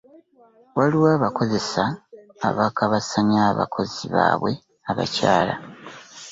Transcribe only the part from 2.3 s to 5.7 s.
abakabasanya abakozi babawe abakyala.